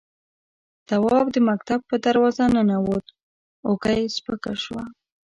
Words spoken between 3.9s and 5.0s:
يې سپکه شوه.